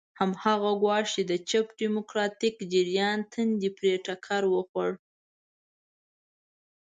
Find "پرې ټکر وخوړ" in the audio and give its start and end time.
3.77-4.91